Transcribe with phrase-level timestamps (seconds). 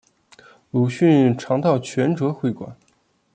[0.71, 2.75] 鲁迅常到全浙会馆。